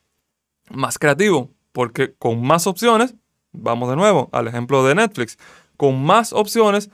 más 0.70 0.98
creativo, 0.98 1.52
porque 1.72 2.14
con 2.18 2.42
más 2.42 2.68
opciones, 2.68 3.16
vamos 3.52 3.90
de 3.90 3.96
nuevo 3.96 4.30
al 4.32 4.48
ejemplo 4.48 4.86
de 4.86 4.96
Netflix, 4.96 5.38
con 5.78 6.04
más 6.04 6.34
opciones, 6.34 6.90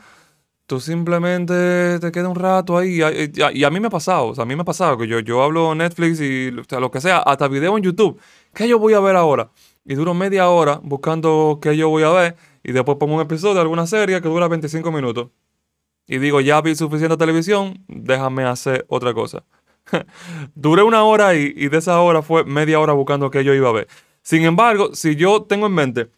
tú 0.65 0.79
simplemente 0.79 1.99
te 1.99 2.11
quedas 2.11 2.29
un 2.29 2.35
rato 2.35 2.77
ahí. 2.77 2.99
Y 2.99 3.63
a, 3.63 3.69
mí 3.69 3.79
me 3.79 3.87
ha 3.87 3.89
pasado, 3.89 4.27
o 4.27 4.35
sea, 4.35 4.43
a 4.43 4.45
mí 4.45 4.55
me 4.55 4.61
ha 4.61 4.65
pasado 4.65 4.97
que 4.97 5.07
yo, 5.07 5.19
yo 5.19 5.43
hablo 5.43 5.73
Netflix 5.75 6.19
y 6.19 6.51
lo 6.51 6.91
que 6.91 7.01
sea, 7.01 7.19
hasta 7.19 7.47
video 7.47 7.77
en 7.77 7.83
YouTube. 7.83 8.19
¿Qué 8.53 8.67
yo 8.67 8.79
voy 8.79 8.93
a 8.93 8.99
ver 8.99 9.15
ahora? 9.15 9.51
Y 9.85 9.95
duro 9.95 10.13
media 10.13 10.49
hora 10.49 10.79
buscando 10.83 11.59
qué 11.61 11.75
yo 11.75 11.89
voy 11.89 12.03
a 12.03 12.09
ver 12.09 12.35
y 12.63 12.71
después 12.71 12.97
pongo 12.97 13.15
un 13.15 13.21
episodio 13.21 13.55
de 13.55 13.61
alguna 13.61 13.85
serie 13.87 14.21
que 14.21 14.27
dura 14.27 14.47
25 14.47 14.91
minutos. 14.91 15.29
Y 16.07 16.17
digo, 16.17 16.41
ya 16.41 16.61
vi 16.61 16.75
suficiente 16.75 17.15
televisión, 17.17 17.83
déjame 17.87 18.43
hacer 18.43 18.85
otra 18.89 19.13
cosa. 19.13 19.43
Duré 20.55 20.83
una 20.83 21.03
hora 21.03 21.35
y, 21.35 21.53
y 21.55 21.67
de 21.69 21.77
esa 21.77 21.99
hora 21.99 22.21
fue 22.21 22.43
media 22.45 22.79
hora 22.79 22.93
buscando 22.93 23.29
qué 23.29 23.43
yo 23.43 23.53
iba 23.53 23.69
a 23.69 23.73
ver. 23.73 23.87
Sin 24.21 24.43
embargo, 24.43 24.95
si 24.95 25.15
yo 25.15 25.43
tengo 25.43 25.67
en 25.67 25.73
mente, 25.73 26.09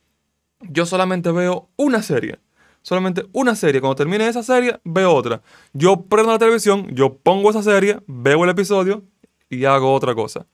yo 0.62 0.86
solamente 0.86 1.32
veo 1.32 1.70
una 1.76 2.02
serie. 2.02 2.40
Solamente 2.82 3.26
una 3.34 3.56
serie. 3.56 3.82
Cuando 3.82 3.96
termine 3.96 4.28
esa 4.28 4.44
serie, 4.44 4.80
veo 4.84 5.12
otra. 5.12 5.42
Yo 5.74 6.04
prendo 6.04 6.32
la 6.32 6.38
televisión, 6.38 6.88
yo 6.94 7.18
pongo 7.18 7.50
esa 7.50 7.64
serie, 7.64 8.00
veo 8.06 8.44
el 8.44 8.52
episodio 8.52 9.04
y 9.50 9.66
hago 9.66 9.92
otra 9.92 10.14
cosa. 10.14 10.46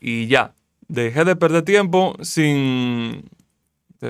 Y 0.00 0.26
ya. 0.26 0.54
Dejé 0.88 1.24
de 1.24 1.36
perder 1.36 1.62
tiempo 1.62 2.16
sin, 2.20 3.28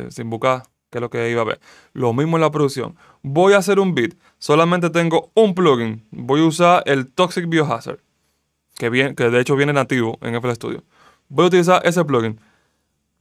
sin 0.08 0.30
buscar 0.30 0.62
qué 0.90 0.98
es 0.98 1.02
lo 1.02 1.10
que 1.10 1.30
iba 1.30 1.42
a 1.42 1.44
ver. 1.44 1.60
Lo 1.92 2.12
mismo 2.12 2.36
en 2.38 2.42
la 2.42 2.50
producción. 2.50 2.96
Voy 3.22 3.52
a 3.52 3.58
hacer 3.58 3.80
un 3.80 3.94
beat. 3.94 4.14
Solamente 4.38 4.88
tengo 4.88 5.30
un 5.34 5.54
plugin. 5.54 6.06
Voy 6.10 6.40
a 6.40 6.44
usar 6.44 6.82
el 6.86 7.06
Toxic 7.06 7.48
Biohazard 7.48 8.00
que, 8.78 9.14
que 9.16 9.30
de 9.30 9.40
hecho 9.40 9.56
viene 9.56 9.72
nativo 9.72 10.18
en 10.22 10.34
FL 10.34 10.54
Studio. 10.54 10.84
Voy 11.28 11.44
a 11.44 11.48
utilizar 11.48 11.82
ese 11.84 12.04
plugin. 12.04 12.40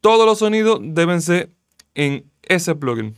todos 0.01 0.25
los 0.25 0.39
sonidos 0.39 0.79
deben 0.81 1.21
ser 1.21 1.49
en 1.95 2.31
ese 2.43 2.75
plugin. 2.75 3.15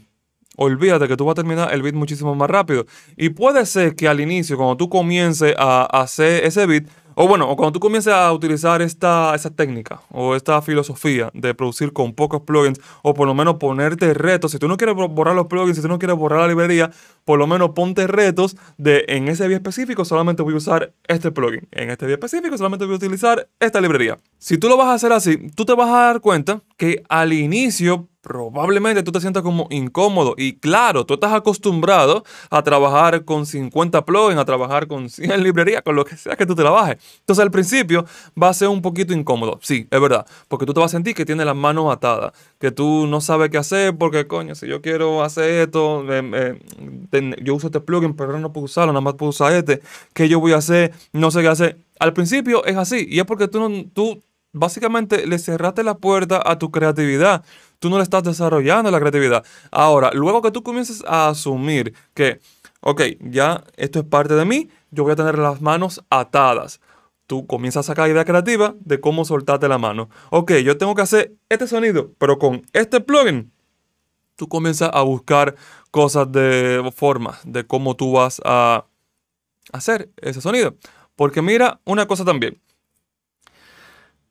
Olvídate 0.56 1.08
que 1.08 1.18
tú 1.18 1.26
vas 1.26 1.34
a 1.34 1.36
terminar 1.36 1.74
el 1.74 1.82
beat 1.82 1.94
muchísimo 1.94 2.34
más 2.34 2.50
rápido. 2.50 2.86
Y 3.16 3.30
puede 3.30 3.66
ser 3.66 3.96
que 3.96 4.08
al 4.08 4.20
inicio, 4.20 4.58
cuando 4.58 4.78
tú 4.78 4.90
comiences 4.90 5.54
a 5.58 5.86
hacer 5.86 6.46
ese 6.46 6.66
beat, 6.66 6.88
o 7.20 7.28
bueno, 7.28 7.50
o 7.50 7.56
cuando 7.56 7.72
tú 7.72 7.80
comiences 7.80 8.14
a 8.14 8.32
utilizar 8.32 8.80
esta, 8.84 9.34
esa 9.34 9.50
técnica 9.50 10.02
o 10.12 10.36
esta 10.36 10.62
filosofía 10.62 11.32
de 11.34 11.56
producir 11.56 11.92
con 11.92 12.14
pocos 12.14 12.42
plugins, 12.42 12.80
o 13.02 13.16
por 13.16 13.26
lo 13.28 13.34
menos 13.34 13.56
ponerte 13.56 14.14
retos, 14.14 14.52
si 14.52 14.60
tú 14.60 14.68
no 14.68 14.78
quieres 14.78 14.96
borrar 14.96 15.34
los 15.34 15.48
plugins, 15.48 15.78
si 15.78 15.82
tú 15.82 15.88
no 15.88 15.98
quieres 15.98 16.16
borrar 16.16 16.42
la 16.42 16.48
librería, 16.48 16.92
por 17.26 17.40
lo 17.40 17.48
menos 17.48 17.72
ponte 17.72 18.06
retos 18.06 18.56
de 18.78 19.04
en 19.08 19.30
ese 19.30 19.48
día 19.48 19.58
específico 19.58 20.06
solamente 20.06 20.44
voy 20.44 20.54
a 20.54 20.58
usar 20.58 20.94
este 21.08 21.32
plugin, 21.32 21.68
en 21.72 21.90
este 21.90 22.06
día 22.06 22.18
específico 22.18 22.56
solamente 22.56 22.86
voy 22.86 22.94
a 22.94 22.98
utilizar 22.98 23.50
esta 23.60 23.82
librería. 23.82 24.20
Si 24.38 24.60
tú 24.60 24.70
lo 24.70 24.78
vas 24.78 24.90
a 24.90 24.94
hacer 24.94 25.12
así, 25.12 25.50
tú 25.56 25.66
te 25.66 25.74
vas 25.74 25.90
a 25.90 25.94
dar 25.94 26.22
cuenta 26.22 26.62
que 26.78 27.04
al 27.10 27.34
inicio 27.34 28.08
probablemente 28.28 29.04
tú 29.04 29.12
te 29.14 29.22
sientas 29.22 29.42
como 29.42 29.68
incómodo. 29.70 30.36
Y 30.38 30.58
claro, 30.58 31.06
tú 31.06 31.14
estás 31.14 31.34
acostumbrado 31.34 32.26
a 32.50 32.62
trabajar 32.62 33.24
con 33.24 33.46
50 33.46 34.04
plugins, 34.04 34.40
a 34.40 34.44
trabajar 34.44 34.88
con 34.88 35.10
100 35.10 35.42
librerías, 35.44 35.82
con 35.82 35.96
lo 35.96 36.04
que 36.04 36.18
sea 36.18 36.36
que 36.36 36.46
tú 36.46 36.54
te 36.54 36.64
la 36.64 36.72
bajes. 36.72 36.98
Entonces 37.20 37.42
al 37.42 37.52
principio 37.52 38.06
va 38.42 38.50
a 38.50 38.54
ser 38.54 38.68
un 38.68 38.82
poquito 38.82 39.14
incómodo. 39.14 39.60
Sí, 39.62 39.88
es 39.90 40.02
verdad. 40.02 40.26
Porque 40.50 40.66
tú 40.66 40.74
te 40.74 40.80
vas 40.82 40.92
a 40.92 40.98
sentir 40.98 41.16
que 41.16 41.26
tienes 41.26 41.46
las 41.46 41.56
manos 41.56 41.92
atadas, 41.92 42.34
que 42.60 42.72
tú 42.72 43.08
no 43.08 43.22
sabes 43.22 43.50
qué 43.50 43.60
hacer 43.60 43.98
porque, 43.98 44.28
coño, 44.28 44.56
si 44.56 44.68
yo 44.68 44.82
quiero 44.82 45.24
hacer 45.24 45.50
esto, 45.62 46.06
eh, 46.14 46.60
eh, 47.12 47.36
yo 47.42 47.56
uso 47.56 47.68
este 47.68 47.80
plugin, 47.80 48.14
pero 48.14 48.38
no 48.40 48.52
puedo 48.52 48.66
usarlo, 48.66 48.92
nada 48.92 49.02
más 49.02 49.14
puedo 49.14 49.30
usar 49.30 49.54
este. 49.54 49.82
¿Qué 50.14 50.28
yo 50.28 50.42
voy 50.42 50.52
a 50.52 50.58
hacer? 50.58 50.92
No 51.14 51.32
sé 51.32 51.42
qué 51.42 51.48
hacer. 51.48 51.78
Al 52.00 52.14
principio 52.14 52.66
es 52.66 52.76
así. 52.76 53.08
Y 53.10 53.20
es 53.20 53.26
porque 53.26 53.48
tú, 53.48 53.60
no, 53.60 53.86
tú 53.94 54.22
básicamente 54.58 55.28
le 55.28 55.40
cerraste 55.40 55.84
la 55.84 55.98
puerta 55.98 56.42
a 56.44 56.58
tu 56.58 56.72
creatividad 56.72 57.44
tú 57.80 57.90
no 57.90 57.98
le 57.98 58.04
estás 58.04 58.24
desarrollando 58.24 58.92
la 58.92 59.00
creatividad. 59.00 59.46
Ahora, 59.72 60.12
luego 60.14 60.42
que 60.42 60.52
tú 60.52 60.64
comiences 60.64 61.04
a 61.08 61.30
asumir 61.30 61.94
que, 62.14 62.40
ok, 62.82 63.02
ya 63.22 63.64
esto 63.76 64.00
es 64.00 64.06
parte 64.06 64.34
de 64.34 64.46
mí, 64.46 64.70
yo 64.92 65.04
voy 65.04 65.14
a 65.14 65.16
tener 65.16 65.38
las 65.38 65.62
manos 65.62 66.04
atadas. 66.10 66.80
Tú 67.28 67.46
comienzas 67.46 67.86
a 67.86 67.92
sacar 67.92 68.10
idea 68.10 68.26
creativa 68.26 68.76
de 68.80 69.00
cómo 69.02 69.26
soltarte 69.26 69.68
la 69.68 69.78
mano. 69.78 70.10
Ok, 70.30 70.54
yo 70.64 70.78
tengo 70.78 70.96
que 70.96 71.02
hacer 71.02 71.34
este 71.50 71.68
sonido, 71.68 72.12
pero 72.18 72.40
con 72.40 72.66
este 72.74 73.02
plugin, 73.02 73.52
tú 74.38 74.48
comienzas 74.48 74.92
a 74.94 75.02
buscar 75.02 75.56
cosas 75.92 76.32
de 76.32 76.90
formas 76.96 77.40
de 77.44 77.66
cómo 77.66 77.96
tú 77.96 78.14
vas 78.14 78.42
a 78.46 78.86
hacer 79.74 80.10
ese 80.22 80.42
sonido. 80.42 80.76
Porque 81.16 81.42
mira 81.42 81.82
una 81.84 82.08
cosa 82.08 82.24
también. 82.24 82.62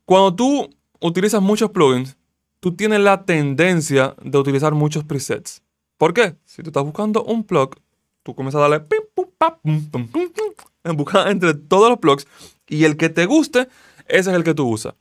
Cuando 0.07 0.33
tú 0.33 0.69
utilizas 1.01 1.41
muchos 1.41 1.69
plugins, 1.71 2.15
tú 2.61 2.73
tienes 2.73 3.01
la 3.01 3.25
tendencia 3.25 4.15
de 4.23 4.37
utilizar 4.37 4.73
muchos 4.73 5.03
presets. 5.03 5.61
¿Por 5.97 6.13
qué? 6.13 6.37
Si 6.45 6.63
tú 6.63 6.69
estás 6.69 6.85
buscando 6.85 7.25
un 7.25 7.43
plug, 7.43 7.75
tú 8.23 8.33
comienzas 8.33 8.59
a 8.59 8.69
darle 8.69 8.79
pum, 8.79 10.07
buscar 10.95 11.27
entre 11.27 11.55
todos 11.55 11.89
los 11.89 11.99
plugs 11.99 12.25
y 12.69 12.85
el 12.85 12.95
que 12.95 13.09
te 13.09 13.25
guste, 13.25 13.67
ese 14.07 14.29
es 14.29 14.35
el 14.37 14.45
que 14.45 14.53
tú 14.53 14.69
usas. 14.69 14.93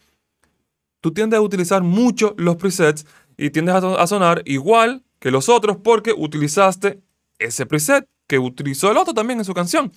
Tú 1.00 1.12
tiendes 1.12 1.38
a 1.38 1.40
utilizar 1.40 1.84
mucho 1.84 2.34
los 2.36 2.56
presets 2.56 3.06
y 3.36 3.50
tiendes 3.50 3.76
a 3.76 4.06
sonar 4.08 4.42
igual 4.44 5.04
que 5.20 5.30
los 5.30 5.48
otros 5.48 5.76
porque 5.76 6.14
utilizaste 6.16 7.00
ese 7.38 7.64
preset 7.64 8.08
que 8.26 8.40
utilizó 8.40 8.90
el 8.90 8.96
otro 8.96 9.14
también 9.14 9.38
en 9.38 9.44
su 9.44 9.54
canción. 9.54 9.92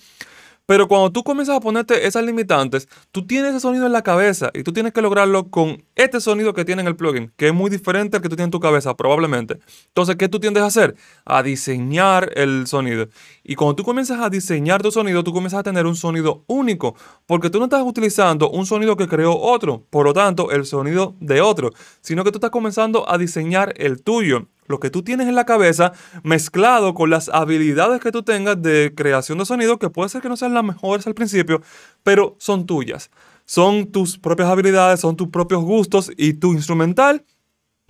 Pero 0.66 0.86
cuando 0.86 1.10
tú 1.10 1.24
comienzas 1.24 1.56
a 1.56 1.60
ponerte 1.60 2.06
esas 2.06 2.24
limitantes, 2.24 2.88
tú 3.10 3.26
tienes 3.26 3.50
ese 3.50 3.60
sonido 3.60 3.86
en 3.86 3.92
la 3.92 4.02
cabeza 4.02 4.50
y 4.54 4.62
tú 4.62 4.72
tienes 4.72 4.92
que 4.92 5.02
lograrlo 5.02 5.48
con 5.50 5.84
este 5.96 6.20
sonido 6.20 6.54
que 6.54 6.64
tiene 6.64 6.82
en 6.82 6.88
el 6.88 6.96
plugin, 6.96 7.32
que 7.36 7.48
es 7.48 7.54
muy 7.54 7.70
diferente 7.70 8.16
al 8.16 8.22
que 8.22 8.28
tú 8.28 8.36
tienes 8.36 8.48
en 8.48 8.52
tu 8.52 8.60
cabeza, 8.60 8.96
probablemente. 8.96 9.58
Entonces, 9.88 10.16
¿qué 10.16 10.28
tú 10.28 10.38
tiendes 10.38 10.62
a 10.62 10.66
hacer? 10.66 10.94
A 11.24 11.42
diseñar 11.42 12.30
el 12.36 12.66
sonido. 12.66 13.08
Y 13.42 13.56
cuando 13.56 13.74
tú 13.74 13.84
comienzas 13.84 14.20
a 14.20 14.30
diseñar 14.30 14.82
tu 14.82 14.90
sonido, 14.92 15.24
tú 15.24 15.32
comienzas 15.32 15.60
a 15.60 15.62
tener 15.64 15.86
un 15.86 15.96
sonido 15.96 16.44
único, 16.46 16.94
porque 17.26 17.50
tú 17.50 17.58
no 17.58 17.64
estás 17.64 17.82
utilizando 17.82 18.50
un 18.50 18.64
sonido 18.66 18.96
que 18.96 19.08
creó 19.08 19.36
otro, 19.36 19.84
por 19.90 20.06
lo 20.06 20.12
tanto, 20.12 20.50
el 20.50 20.66
sonido 20.66 21.14
de 21.20 21.40
otro, 21.40 21.72
sino 22.00 22.22
que 22.22 22.30
tú 22.30 22.38
estás 22.38 22.50
comenzando 22.50 23.10
a 23.10 23.18
diseñar 23.18 23.74
el 23.76 24.02
tuyo 24.02 24.46
lo 24.70 24.80
que 24.80 24.90
tú 24.90 25.02
tienes 25.02 25.28
en 25.28 25.34
la 25.34 25.44
cabeza 25.44 25.92
mezclado 26.22 26.94
con 26.94 27.10
las 27.10 27.28
habilidades 27.28 28.00
que 28.00 28.12
tú 28.12 28.22
tengas 28.22 28.60
de 28.62 28.94
creación 28.96 29.38
de 29.38 29.44
sonido, 29.44 29.78
que 29.78 29.90
puede 29.90 30.08
ser 30.08 30.22
que 30.22 30.28
no 30.28 30.36
sean 30.36 30.54
las 30.54 30.64
mejores 30.64 31.06
al 31.06 31.14
principio, 31.14 31.60
pero 32.02 32.36
son 32.38 32.66
tuyas. 32.66 33.10
Son 33.44 33.86
tus 33.90 34.18
propias 34.18 34.48
habilidades, 34.48 35.00
son 35.00 35.16
tus 35.16 35.28
propios 35.28 35.62
gustos 35.62 36.12
y 36.16 36.34
tu 36.34 36.52
instrumental 36.52 37.24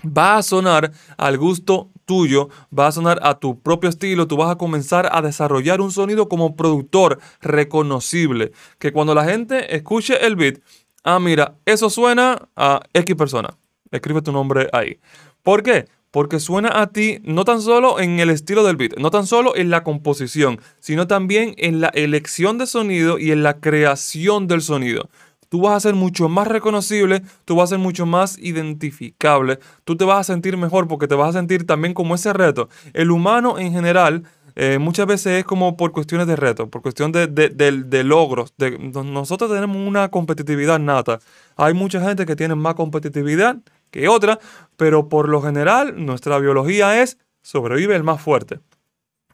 va 0.07 0.39
a 0.39 0.43
sonar 0.43 0.93
al 1.17 1.39
gusto 1.39 1.91
tuyo, 2.05 2.49
va 2.77 2.89
a 2.89 2.93
sonar 2.93 3.21
a 3.23 3.39
tu 3.39 3.61
propio 3.61 3.91
estilo, 3.91 4.27
tú 4.27 4.37
vas 4.37 4.51
a 4.51 4.57
comenzar 4.57 5.09
a 5.13 5.23
desarrollar 5.23 5.81
un 5.81 5.93
sonido 5.93 6.29
como 6.29 6.57
productor 6.57 7.21
reconocible, 7.41 8.53
que 8.79 8.93
cuando 8.93 9.15
la 9.15 9.25
gente 9.25 9.77
escuche 9.77 10.27
el 10.27 10.37
beat, 10.37 10.61
ah, 11.05 11.21
mira, 11.21 11.55
eso 11.67 11.91
suena 11.91 12.49
a 12.57 12.81
X 12.93 13.15
persona. 13.17 13.57
Escribe 13.91 14.23
tu 14.23 14.33
nombre 14.33 14.69
ahí. 14.73 14.99
¿Por 15.43 15.63
qué? 15.63 15.87
Porque 16.11 16.41
suena 16.41 16.81
a 16.81 16.89
ti 16.89 17.21
no 17.25 17.45
tan 17.45 17.61
solo 17.61 18.01
en 18.01 18.21
el 18.21 18.31
estilo 18.31 18.65
del 18.65 18.77
beat, 18.77 18.99
no 18.99 19.11
tan 19.11 19.27
solo 19.27 19.57
en 19.57 19.71
la 19.71 19.83
composición, 19.85 20.61
sino 20.81 21.07
también 21.07 21.55
en 21.59 21.81
la 21.81 21.89
elección 21.89 22.59
de 22.59 22.67
sonido 22.67 23.19
y 23.19 23.31
en 23.33 23.43
la 23.43 23.61
creación 23.61 24.47
del 24.47 24.63
sonido. 24.63 25.09
Tú 25.49 25.63
vas 25.63 25.75
a 25.75 25.81
ser 25.81 25.95
mucho 25.95 26.29
más 26.29 26.47
reconocible, 26.47 27.23
tú 27.45 27.57
vas 27.57 27.65
a 27.65 27.75
ser 27.75 27.79
mucho 27.79 28.07
más 28.07 28.39
identificable, 28.39 29.59
tú 29.85 29.97
te 29.97 30.05
vas 30.05 30.21
a 30.21 30.33
sentir 30.33 30.57
mejor 30.57 30.87
porque 30.87 31.09
te 31.09 31.17
vas 31.17 31.35
a 31.35 31.39
sentir 31.41 31.67
también 31.67 31.93
como 31.93 32.15
ese 32.15 32.33
reto. 32.33 32.69
El 32.93 33.11
humano 33.11 33.59
en 33.59 33.73
general 33.73 34.23
eh, 34.55 34.79
muchas 34.79 35.07
veces 35.07 35.41
es 35.41 35.45
como 35.45 35.77
por 35.77 35.91
cuestiones 35.91 36.27
de 36.27 36.37
reto, 36.37 36.69
por 36.69 36.83
cuestión 36.83 37.13
de, 37.13 37.27
de, 37.27 38.05
logros. 38.05 38.55
nosotros 39.05 39.51
tenemos 39.51 39.77
una 39.77 40.09
competitividad 40.09 40.79
nata. 40.79 41.19
Hay 41.57 41.75
mucha 41.75 42.01
gente 42.01 42.27
que 42.27 42.37
tiene 42.37 42.55
más 42.55 42.75
competitividad 42.75 43.57
que 43.91 44.09
otra, 44.09 44.39
pero 44.77 45.09
por 45.09 45.29
lo 45.29 45.43
general 45.43 46.05
nuestra 46.05 46.39
biología 46.39 47.03
es 47.03 47.19
sobrevive 47.43 47.97
el 47.97 48.05
más 48.05 48.21
fuerte. 48.21 48.61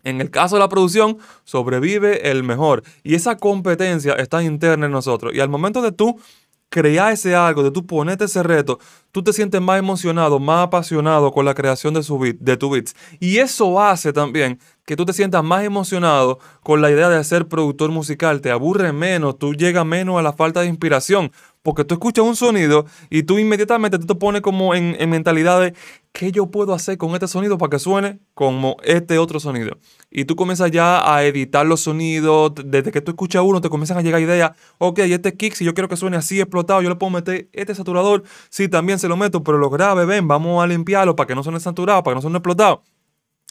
En 0.03 0.21
el 0.21 0.31
caso 0.31 0.55
de 0.57 0.61
la 0.61 0.69
producción, 0.69 1.19
sobrevive 1.43 2.31
el 2.31 2.45
mejor. 2.45 2.85
Y 3.03 3.17
esa 3.17 3.37
competencia 3.37 4.13
está 4.15 4.43
interna 4.43 4.87
en 4.87 4.93
nosotros. 4.93 5.35
Y 5.35 5.41
al 5.41 5.49
momento 5.49 5.83
de 5.83 5.91
tú 5.91 6.21
crear 6.69 7.13
ese 7.13 7.35
algo, 7.35 7.63
de 7.63 7.71
tú 7.71 7.87
ponerte 7.87 8.25
ese 8.25 8.43
reto, 8.43 8.79
tú 9.11 9.23
te 9.23 9.33
sientes 9.33 9.61
más 9.61 9.79
emocionado, 9.79 10.39
más 10.39 10.67
apasionado 10.67 11.33
con 11.33 11.45
la 11.45 11.55
creación 11.55 11.95
de, 11.95 12.03
su 12.03 12.19
de 12.39 12.57
tu 12.57 12.71
beats. 12.71 12.95
Y 13.19 13.39
eso 13.39 13.81
hace 13.81 14.13
también 14.13 14.61
que 14.85 14.97
tú 14.97 15.05
te 15.05 15.13
sientas 15.13 15.43
más 15.43 15.65
emocionado 15.65 16.39
con 16.63 16.83
la 16.83 16.91
idea 16.91 17.09
de 17.09 17.23
ser 17.25 17.49
productor 17.49 17.91
musical. 17.91 18.41
Te 18.41 18.51
aburre 18.51 18.93
menos, 18.93 19.39
tú 19.39 19.55
llegas 19.55 19.87
menos 19.87 20.19
a 20.19 20.23
la 20.23 20.33
falta 20.33 20.61
de 20.61 20.69
inspiración 20.69 21.33
porque 21.67 21.85
tú 21.85 21.95
escuchas 21.95 22.25
un 22.25 22.37
sonido 22.37 22.87
y 23.11 23.25
tú 23.25 23.41
inmediatamente 23.41 23.99
te 23.99 24.15
pones 24.15 24.41
como 24.41 24.73
en, 24.73 24.97
mentalidad 25.11 25.61
de 25.61 25.75
qué 26.13 26.31
yo 26.31 26.49
puedo 26.49 26.73
hacer 26.73 26.97
con 26.97 27.13
este 27.15 27.27
sonido 27.27 27.59
para 27.59 27.71
que 27.71 27.81
suene 27.81 28.21
como 28.35 28.77
este 28.85 29.19
otro 29.19 29.41
sonido. 29.41 29.77
Y 30.09 30.27
tú 30.27 30.37
comienzas 30.37 30.71
ya 30.71 31.13
a 31.13 31.25
editar 31.25 31.67
los 31.67 31.81
sonidos, 31.81 32.53
desde 32.65 32.93
que 32.93 33.01
tú 33.01 33.11
escuchas 33.11 33.43
uno 33.45 33.61
te 33.61 33.69
comienzan 33.69 33.99
a 33.99 34.03
llegar 34.03 34.21
ideas, 34.21 34.53
ok, 34.79 35.01
este 35.01 35.37
kick, 35.37 35.55
si 35.55 35.65
yo 35.65 35.75
quiero 35.75 35.89
que 35.89 35.97
suene 35.97 36.17
así 36.17 36.41
explotado, 36.41 36.83
yo 36.83 36.89
le 36.89 36.95
puedo 36.95 37.11
meter 37.11 37.49
este 37.53 37.75
saturador, 37.75 38.23
sí, 38.49 38.69
también 38.69 39.01
se 39.01 39.09
lo 39.09 39.17
meto, 39.17 39.43
pero 39.43 39.59
lo 39.59 39.69
grave, 39.69 40.05
ven, 40.05 40.29
vamos 40.29 40.63
a 40.63 40.69
limpiarlo 40.69 41.17
para 41.17 41.27
que 41.27 41.35
no 41.35 41.43
suene 41.43 41.59
saturado, 41.59 42.05
para 42.05 42.13
que 42.13 42.19
no 42.19 42.23
suene 42.23 42.37
explotado. 42.37 42.85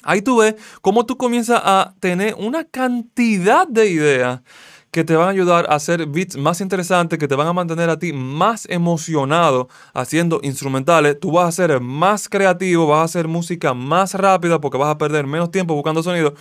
Ahí 0.04 0.22
tú 0.22 0.38
ves 0.38 0.56
cómo 0.82 1.06
tú 1.06 1.18
comienzas 1.18 1.60
a 1.66 1.96
tener 2.00 2.36
una 2.38 2.64
cantidad 2.64 3.68
de 3.68 3.90
ideas 3.90 4.42
que 4.96 5.04
te 5.04 5.18
van 5.18 5.28
a 5.28 5.32
ayudar 5.32 5.66
a 5.68 5.76
hacer 5.76 6.06
beats 6.06 6.38
más 6.38 6.62
interesantes, 6.62 7.20
que 7.20 7.28
te 7.28 7.36
van 7.36 7.48
a 7.48 7.52
mantener 7.52 7.90
a 7.90 8.00
ti 8.00 8.14
más 8.14 8.66
emocionado 8.70 9.68
haciendo 9.94 10.40
instrumentales. 10.42 11.20
Tú 11.20 11.34
vas 11.34 11.50
a 11.50 11.52
ser 11.52 11.82
más 11.82 12.30
creativo, 12.30 12.88
vas 12.88 13.00
a 13.00 13.04
hacer 13.04 13.28
música 13.28 13.74
más 13.74 14.14
rápida 14.14 14.62
porque 14.62 14.78
vas 14.78 14.96
a 14.96 14.98
perder 14.98 15.28
menos 15.28 15.52
tiempo 15.52 15.74
buscando 15.74 16.02
sonido. 16.02 16.34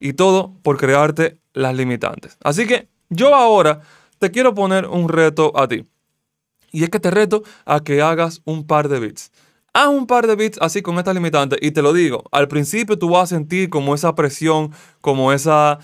Y 0.00 0.14
todo 0.14 0.52
por 0.62 0.78
crearte 0.78 1.38
las 1.52 1.76
limitantes. 1.76 2.36
Así 2.42 2.66
que 2.66 2.88
yo 3.08 3.32
ahora 3.36 3.82
te 4.18 4.32
quiero 4.32 4.52
poner 4.52 4.88
un 4.88 5.08
reto 5.08 5.56
a 5.56 5.68
ti. 5.68 5.86
Y 6.72 6.82
es 6.82 6.90
que 6.90 6.98
te 6.98 7.12
reto 7.12 7.44
a 7.66 7.78
que 7.78 8.02
hagas 8.02 8.42
un 8.44 8.66
par 8.66 8.88
de 8.88 8.98
beats. 8.98 9.30
Haz 9.72 9.90
un 9.90 10.08
par 10.08 10.26
de 10.26 10.34
beats 10.34 10.58
así 10.60 10.82
con 10.82 10.98
estas 10.98 11.14
limitantes 11.14 11.60
y 11.62 11.70
te 11.70 11.82
lo 11.82 11.92
digo, 11.92 12.24
al 12.32 12.48
principio 12.48 12.98
tú 12.98 13.10
vas 13.10 13.32
a 13.32 13.36
sentir 13.36 13.70
como 13.70 13.94
esa 13.94 14.16
presión, 14.16 14.72
como 15.00 15.32
esa 15.32 15.78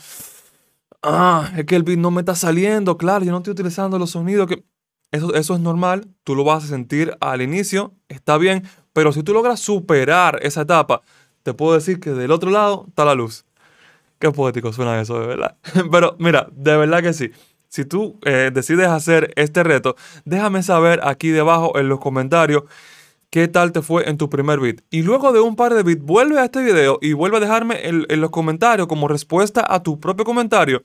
ah, 1.02 1.52
es 1.56 1.64
que 1.66 1.76
el 1.76 1.82
beat 1.82 1.98
no 1.98 2.10
me 2.10 2.20
está 2.20 2.34
saliendo, 2.34 2.96
claro, 2.96 3.24
yo 3.24 3.32
no 3.32 3.38
estoy 3.38 3.52
utilizando 3.52 3.98
los 3.98 4.10
sonidos 4.10 4.46
que... 4.46 4.64
Eso, 5.12 5.34
eso 5.34 5.54
es 5.54 5.60
normal, 5.60 6.08
tú 6.22 6.36
lo 6.36 6.44
vas 6.44 6.62
a 6.62 6.68
sentir 6.68 7.16
al 7.20 7.42
inicio, 7.42 7.94
está 8.08 8.38
bien, 8.38 8.62
pero 8.92 9.12
si 9.12 9.24
tú 9.24 9.32
logras 9.32 9.58
superar 9.58 10.38
esa 10.42 10.60
etapa, 10.60 11.02
te 11.42 11.52
puedo 11.52 11.74
decir 11.74 11.98
que 11.98 12.10
del 12.10 12.30
otro 12.30 12.50
lado 12.50 12.84
está 12.88 13.04
la 13.04 13.14
luz. 13.14 13.44
Qué 14.20 14.30
poético 14.30 14.72
suena 14.72 15.00
eso, 15.00 15.18
de 15.18 15.26
verdad. 15.26 15.56
Pero 15.90 16.14
mira, 16.18 16.46
de 16.52 16.76
verdad 16.76 17.02
que 17.02 17.14
sí. 17.14 17.30
Si 17.68 17.84
tú 17.86 18.18
eh, 18.24 18.50
decides 18.52 18.88
hacer 18.88 19.32
este 19.36 19.62
reto, 19.62 19.96
déjame 20.24 20.62
saber 20.62 21.00
aquí 21.04 21.28
debajo 21.28 21.78
en 21.78 21.88
los 21.88 22.00
comentarios 22.00 22.64
qué 23.30 23.48
tal 23.48 23.72
te 23.72 23.82
fue 23.82 24.08
en 24.08 24.18
tu 24.18 24.28
primer 24.28 24.60
beat. 24.60 24.80
Y 24.90 25.02
luego 25.02 25.32
de 25.32 25.40
un 25.40 25.56
par 25.56 25.74
de 25.74 25.82
beats, 25.82 26.02
vuelve 26.02 26.38
a 26.38 26.44
este 26.44 26.62
video 26.62 26.98
y 27.00 27.12
vuelve 27.14 27.38
a 27.38 27.40
dejarme 27.40 27.88
en, 27.88 28.04
en 28.08 28.20
los 28.20 28.30
comentarios 28.30 28.86
como 28.86 29.08
respuesta 29.08 29.64
a 29.68 29.82
tu 29.82 29.98
propio 29.98 30.24
comentario 30.24 30.82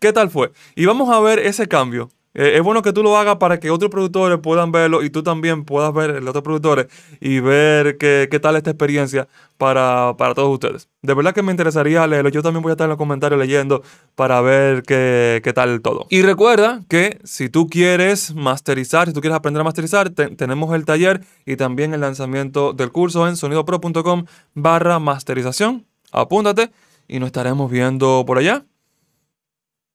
qué 0.00 0.12
tal 0.12 0.30
fue. 0.30 0.50
Y 0.74 0.86
vamos 0.86 1.08
a 1.10 1.20
ver 1.20 1.38
ese 1.38 1.68
cambio. 1.68 2.10
Eh, 2.34 2.52
es 2.56 2.62
bueno 2.62 2.82
que 2.82 2.92
tú 2.92 3.02
lo 3.02 3.16
hagas 3.16 3.36
para 3.36 3.58
que 3.58 3.70
otros 3.70 3.90
productores 3.90 4.38
puedan 4.38 4.70
verlo 4.70 5.02
y 5.02 5.10
tú 5.10 5.22
también 5.22 5.64
puedas 5.64 5.92
ver 5.92 6.22
los 6.22 6.28
otros 6.30 6.44
productores 6.44 6.86
y 7.20 7.40
ver 7.40 7.98
qué, 7.98 8.28
qué 8.30 8.38
tal 8.38 8.54
esta 8.54 8.70
experiencia 8.70 9.26
para, 9.58 10.14
para, 10.16 10.34
todos 10.34 10.52
ustedes. 10.52 10.88
De 11.02 11.12
verdad 11.14 11.34
que 11.34 11.42
me 11.42 11.50
interesaría 11.50 12.06
leerlo. 12.06 12.30
Yo 12.30 12.42
también 12.42 12.62
voy 12.62 12.70
a 12.70 12.74
estar 12.74 12.84
en 12.84 12.90
los 12.90 12.98
comentarios 12.98 13.38
leyendo 13.38 13.82
para 14.14 14.40
ver 14.40 14.82
qué, 14.84 15.40
qué 15.42 15.52
tal 15.52 15.80
todo. 15.80 16.06
Y 16.08 16.22
recuerda 16.22 16.82
que 16.88 17.18
si 17.24 17.48
tú 17.48 17.68
quieres 17.68 18.34
masterizar, 18.34 19.08
si 19.08 19.12
tú 19.12 19.20
quieres 19.20 19.36
aprender 19.36 19.60
a 19.60 19.64
masterizar, 19.64 20.10
tenemos 20.10 20.74
el 20.74 20.84
taller 20.84 21.22
y 21.44 21.56
también 21.56 21.94
el 21.94 22.00
lanzamiento 22.00 22.72
del 22.72 22.92
curso 22.92 23.26
en 23.26 23.36
sonidopro.com 23.36 24.24
barra 24.54 24.98
masterización. 25.00 25.84
Apúntate 26.12 26.70
y 27.08 27.18
nos 27.18 27.26
estaremos 27.26 27.70
viendo 27.70 28.24
por 28.26 28.38
allá. 28.38 28.64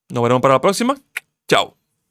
Nos 0.09 0.21
veremos 0.21 0.41
para 0.41 0.55
la 0.55 0.61
próxima. 0.61 0.95
Chao. 1.47 1.74